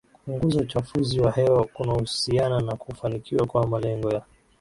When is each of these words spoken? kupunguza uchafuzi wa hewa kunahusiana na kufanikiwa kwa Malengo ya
kupunguza 0.13 0.59
uchafuzi 0.61 1.19
wa 1.19 1.31
hewa 1.31 1.63
kunahusiana 1.65 2.59
na 2.61 2.75
kufanikiwa 2.75 3.47
kwa 3.47 3.67
Malengo 3.67 4.11
ya 4.11 4.23